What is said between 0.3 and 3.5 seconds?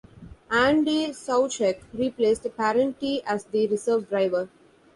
Andy Soucek replaced Parente as